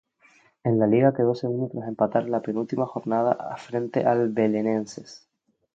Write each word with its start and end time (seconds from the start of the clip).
En 0.63 0.79
la 0.79 0.87
liga 0.87 1.13
quedó 1.13 1.35
segundo 1.35 1.67
tras 1.71 1.87
empatar 1.87 2.23
en 2.23 2.31
la 2.31 2.41
penúltima 2.41 2.87
jornada 2.87 3.55
frente 3.57 4.03
al 4.03 4.29
Belenenses. 4.29 5.29